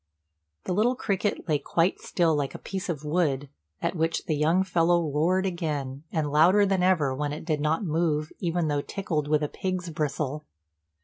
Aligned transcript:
The 0.63 0.73
little 0.73 0.95
cricket 0.95 1.47
lay 1.47 1.59
quite 1.59 1.99
still 1.99 2.33
like 2.35 2.55
a 2.55 2.57
piece 2.57 2.89
of 2.89 3.03
wood, 3.05 3.49
at 3.83 3.95
which 3.95 4.25
the 4.25 4.35
young 4.35 4.63
fellow 4.63 4.99
roared 5.11 5.45
again, 5.45 6.05
and 6.11 6.31
louder 6.31 6.65
than 6.65 6.81
ever 6.81 7.13
when 7.13 7.31
it 7.31 7.45
did 7.45 7.61
not 7.61 7.83
move 7.85 8.31
even 8.39 8.67
though 8.67 8.81
tickled 8.81 9.27
with 9.27 9.43
a 9.43 9.47
pig's 9.47 9.91
bristle. 9.91 10.43